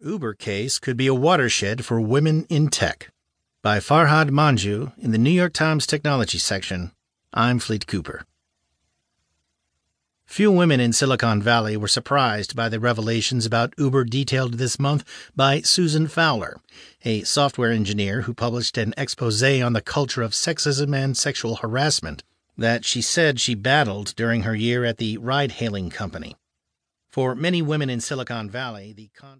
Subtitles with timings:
[0.00, 3.10] Uber case could be a watershed for women in tech.
[3.62, 6.92] By Farhad Manjoo in the New York Times Technology section.
[7.32, 8.26] I'm Fleet Cooper.
[10.26, 15.02] Few women in Silicon Valley were surprised by the revelations about Uber detailed this month
[15.34, 16.58] by Susan Fowler,
[17.02, 22.22] a software engineer who published an expose on the culture of sexism and sexual harassment
[22.58, 26.36] that she said she battled during her year at the ride hailing company.
[27.08, 29.34] For many women in Silicon Valley, the con-